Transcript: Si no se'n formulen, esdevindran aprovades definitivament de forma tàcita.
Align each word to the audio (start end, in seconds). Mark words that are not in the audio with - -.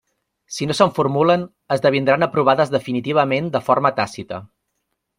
Si 0.53 0.67
no 0.69 0.75
se'n 0.77 0.93
formulen, 0.95 1.43
esdevindran 1.77 2.27
aprovades 2.29 2.75
definitivament 2.79 3.55
de 3.59 3.65
forma 3.71 3.97
tàcita. 4.03 4.45